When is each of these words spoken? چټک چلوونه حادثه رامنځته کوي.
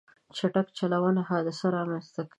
چټک 0.37 0.67
چلوونه 0.77 1.21
حادثه 1.29 1.67
رامنځته 1.75 2.21
کوي. 2.23 2.29